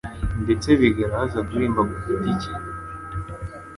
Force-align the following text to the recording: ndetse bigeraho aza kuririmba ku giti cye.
ndetse 0.43 0.67
bigeraho 0.79 1.23
aza 1.25 1.39
kuririmba 1.47 1.81
ku 1.89 1.95
giti 2.03 2.31
cye. 2.41 2.51